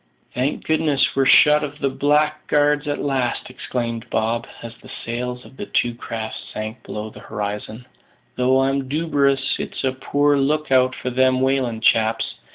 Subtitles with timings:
[0.33, 5.57] "Thank goodness, we're shut of the blackguards at last!" exclaimed Bob, as the sails of
[5.57, 7.85] the two craft sank below the horizon;
[8.35, 12.33] "though I'm duberous it's a poor look out for them whalin' chaps.